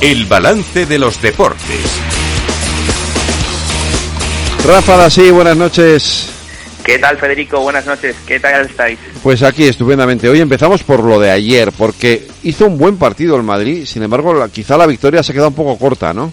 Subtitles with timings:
[0.00, 2.00] El balance de los deportes.
[4.66, 6.32] Rafa sí, buenas noches.
[6.82, 7.60] ¿Qué tal, Federico?
[7.60, 8.16] Buenas noches.
[8.26, 8.98] ¿Qué tal estáis?
[9.22, 10.26] Pues aquí, estupendamente.
[10.30, 13.84] Hoy empezamos por lo de ayer, porque hizo un buen partido el Madrid.
[13.84, 16.32] Sin embargo, quizá la victoria se queda un poco corta, ¿no?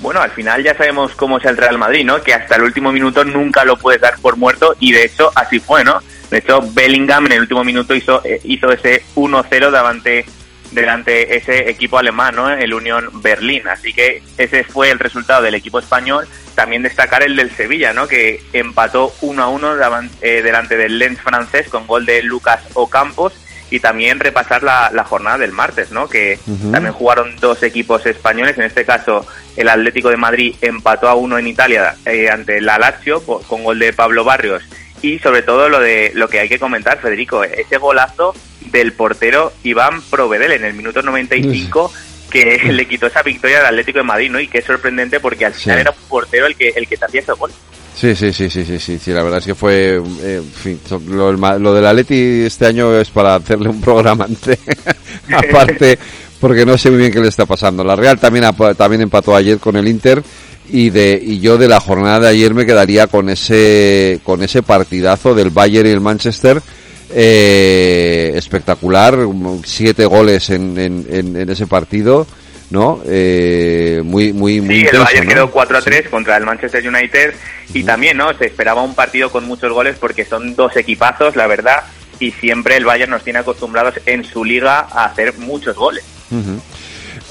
[0.00, 2.20] Bueno, al final ya sabemos cómo es el Real Madrid, ¿no?
[2.20, 5.60] Que hasta el último minuto nunca lo puedes dar por muerto y de hecho así
[5.60, 6.00] fue, ¿no?
[6.30, 10.26] De hecho, Bellingham en el último minuto hizo, eh, hizo ese 1-0 delante
[10.72, 12.50] delante ese equipo alemán, ¿no?
[12.50, 13.66] El Unión Berlín.
[13.68, 16.26] Así que ese fue el resultado del equipo español.
[16.54, 18.08] También destacar el del Sevilla, ¿no?
[18.08, 19.76] Que empató 1 a 1
[20.22, 23.34] eh, delante del Lens francés con gol de Lucas Ocampos
[23.70, 26.08] y también repasar la, jornada del martes, ¿no?
[26.08, 26.38] Que
[26.70, 29.26] también jugaron dos equipos españoles, en este caso
[29.56, 33.78] el Atlético de Madrid empató a uno en Italia eh, ante la Lazio con gol
[33.78, 34.62] de Pablo Barrios
[35.02, 38.34] y sobre todo lo de lo que hay que comentar, Federico, ese golazo
[38.66, 41.92] del portero Iván Provedel en el minuto 95
[42.30, 44.40] que le quitó esa victoria al Atlético de Madrid, ¿no?
[44.40, 47.04] Y que es sorprendente porque al final era un portero el que el que te
[47.04, 47.50] hacía ese gol.
[47.94, 50.78] Sí, sí, sí, sí, sí, sí, sí, la verdad es que fue, eh, en fin,
[51.08, 54.26] lo, lo del Atleti este año es para hacerle un programa
[55.32, 55.98] aparte,
[56.40, 57.82] porque no sé muy bien qué le está pasando.
[57.82, 58.44] La Real también,
[58.76, 60.22] también empató ayer con el Inter
[60.68, 64.62] y de y yo de la jornada de ayer me quedaría con ese con ese
[64.62, 66.60] partidazo del Bayern y el Manchester
[67.12, 69.16] eh, espectacular
[69.64, 72.26] siete goles en, en, en, ese partido
[72.70, 76.86] no eh, muy muy muy sí, el Bayern quedó 4 a 3 contra el Manchester
[76.86, 77.34] United
[77.72, 81.46] y también no se esperaba un partido con muchos goles porque son dos equipazos la
[81.46, 81.84] verdad
[82.18, 86.02] y siempre el Bayern nos tiene acostumbrados en su liga a hacer muchos goles.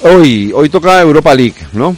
[0.03, 1.97] Hoy hoy toca Europa League no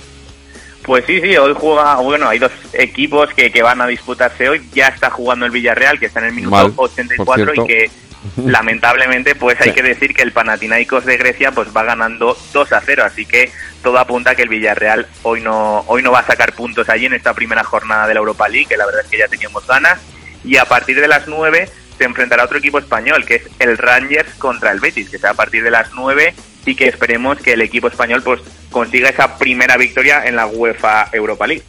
[0.88, 4.66] pues sí, sí, hoy juega, bueno, hay dos equipos que, que van a disputarse hoy.
[4.74, 7.92] Ya está jugando el Villarreal, que está en el minuto 84 y que
[8.38, 12.80] lamentablemente pues hay que decir que el Panathinaikos de Grecia pues va ganando 2 a
[12.80, 13.52] 0, así que
[13.84, 17.06] todo apunta a que el Villarreal hoy no hoy no va a sacar puntos allí
[17.06, 19.68] en esta primera jornada de la Europa League, que la verdad es que ya teníamos
[19.68, 20.00] ganas.
[20.46, 24.36] Y a partir de las 9 se enfrentará otro equipo español, que es el Rangers
[24.36, 26.34] contra el Betis, que será a partir de las 9
[26.66, 31.10] y que esperemos que el equipo español pues consiga esa primera victoria en la UEFA
[31.14, 31.64] Europa League.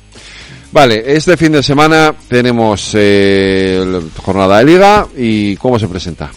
[0.71, 6.31] Vale, este fin de semana tenemos eh, jornada de liga y ¿cómo se presenta?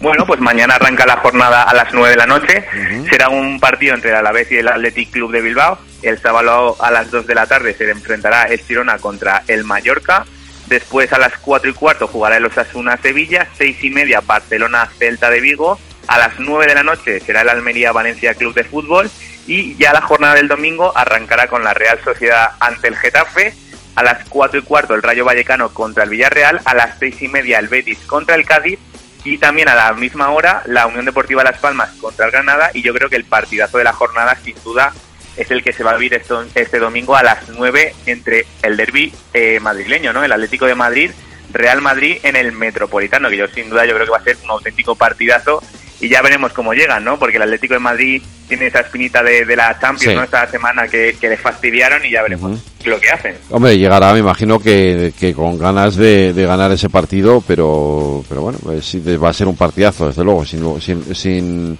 [0.00, 2.64] Bueno, pues mañana arranca la jornada a las 9 de la noche.
[3.08, 5.78] Será un partido entre el Alavés y el Athletic Club de Bilbao.
[6.02, 10.24] El sábado a las 2 de la tarde se enfrentará el Girona contra el Mallorca.
[10.66, 13.46] Después a las 4 y cuarto jugará el Osasuna Sevilla.
[13.56, 15.78] 6 y media Barcelona Celta de Vigo.
[16.08, 19.08] A las 9 de la noche será el Almería Valencia Club de Fútbol
[19.46, 23.54] y ya la jornada del domingo arrancará con la Real Sociedad ante el Getafe,
[23.94, 27.28] a las 4 y cuarto el Rayo Vallecano contra el Villarreal, a las 6 y
[27.28, 28.78] media el Betis contra el Cádiz.
[29.24, 32.70] Y también a la misma hora la Unión Deportiva Las Palmas contra el Granada.
[32.74, 34.92] Y yo creo que el partidazo de la jornada sin duda
[35.36, 36.20] es el que se va a vivir
[36.54, 40.24] este domingo a las 9 entre el derby eh, madrileño, ¿no?
[40.24, 41.12] El Atlético de Madrid,
[41.52, 44.36] Real Madrid en el Metropolitano, que yo sin duda yo creo que va a ser
[44.42, 45.62] un auténtico partidazo.
[46.00, 47.16] Y ya veremos cómo llegan, ¿no?
[47.16, 48.22] Porque el Atlético de Madrid
[48.52, 50.24] tiene esa espinita de, la Champions, ¿no?
[50.24, 53.34] Esta semana que, que les fastidiaron y ya veremos lo que hacen.
[53.48, 58.58] Hombre, llegará, me imagino que, que con ganas de, ganar ese partido, pero, pero bueno,
[58.62, 61.78] pues va a ser un partidazo, desde luego, sin, sin, sin,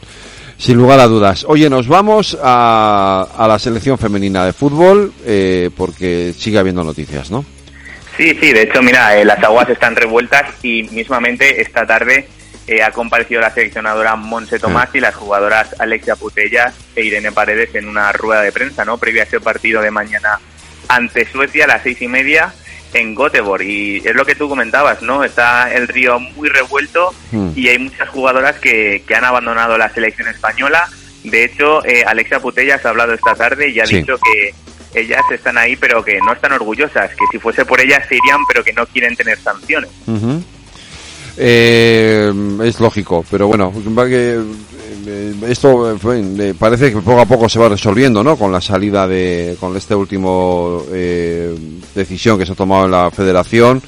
[0.56, 1.44] sin lugar a dudas.
[1.46, 7.30] Oye, nos vamos a, a la selección femenina de fútbol, eh, porque sigue habiendo noticias,
[7.30, 7.44] ¿no?
[8.16, 12.26] Sí, sí, de hecho, mira, eh, las aguas están revueltas y mismamente esta tarde
[12.66, 17.74] eh, ha comparecido la seleccionadora Monse Tomás y las jugadoras Alexia Putellas e Irene Paredes
[17.74, 18.98] en una rueda de prensa, ¿no?
[18.98, 20.38] Previa a ese partido de mañana
[20.88, 22.52] ante Suecia a las seis y media
[22.94, 23.62] en Göteborg.
[23.62, 25.24] Y es lo que tú comentabas, ¿no?
[25.24, 27.50] Está el río muy revuelto hmm.
[27.56, 30.88] y hay muchas jugadoras que, que han abandonado la selección española.
[31.24, 34.54] De hecho, eh, Alexia Putellas ha hablado esta tarde y ha dicho que
[34.94, 38.40] ellas están ahí, pero que no están orgullosas, que si fuese por ellas se irían,
[38.46, 39.90] pero que no quieren tener sanciones.
[41.36, 42.32] Eh,
[42.62, 43.72] es lógico, pero bueno,
[45.06, 48.36] eh, esto eh, parece que poco a poco se va resolviendo, ¿no?
[48.36, 51.54] Con la salida de, con este último eh,
[51.94, 53.82] decisión que se ha tomado en la Federación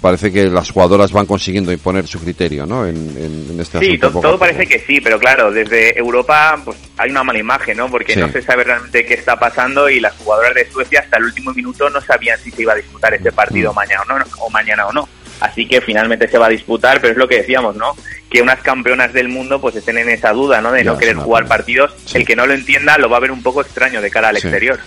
[0.00, 2.86] parece que las jugadoras van consiguiendo imponer su criterio, ¿no?
[2.86, 7.24] En, en, este sí, todo parece que sí, pero claro, desde Europa pues hay una
[7.24, 7.88] mala imagen, ¿no?
[7.90, 11.24] Porque no se sabe realmente qué está pasando y las jugadoras de Suecia hasta el
[11.24, 13.74] último minuto no sabían si se iba a disputar ese partido mm.
[13.74, 15.08] mañana o no, o mañana o no.
[15.40, 17.94] Así que finalmente se va a disputar, pero es lo que decíamos, ¿no?
[18.30, 20.72] Que unas campeonas del mundo pues estén en esa duda, ¿no?
[20.72, 21.92] De no querer jugar partidos.
[22.14, 24.36] El que no lo entienda lo va a ver un poco extraño de cara al
[24.36, 24.78] exterior.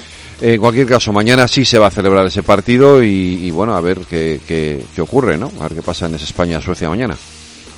[0.42, 4.00] En cualquier caso, mañana sí se va a celebrar ese partido y, bueno, a ver
[4.10, 5.52] qué, qué, ocurre, ¿no?
[5.60, 7.16] A ver qué pasa en esa España-Suecia mañana.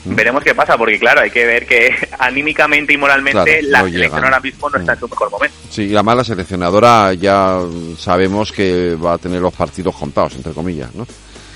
[0.05, 3.89] veremos qué pasa, porque claro, hay que ver que anímicamente y moralmente Claro, la no
[3.89, 5.57] selección ahora mismo no está en su mejor momento.
[5.69, 7.59] Sí, la mala seleccionadora ya
[7.97, 11.07] sabemos que va a tener los partidos contados, entre comillas, ¿no?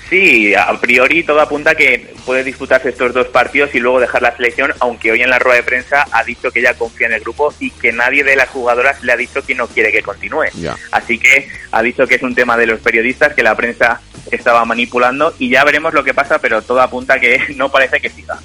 [0.08, 4.36] Sí, a priori todo apunta que puede disputarse estos dos partidos y luego dejar la
[4.36, 7.20] selección, aunque hoy en la rueda de prensa ha dicho que ella confía en el
[7.20, 10.44] grupo y que nadie de las jugadoras le ha dicho que no quiere que continúe.
[10.92, 14.00] Así que ha dicho que es un tema de los periodistas, que la prensa
[14.30, 18.08] estaba manipulando y ya veremos lo que pasa, pero todo apunta que no parece que
[18.08, 18.38] siga.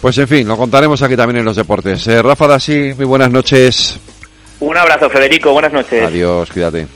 [0.00, 2.06] Pues en fin, lo contaremos aquí también en los deportes.
[2.06, 3.98] Eh, Rafa Dasí, muy buenas noches.
[4.60, 6.02] Un abrazo, Federico, buenas noches.
[6.02, 6.86] Adiós, cuídate.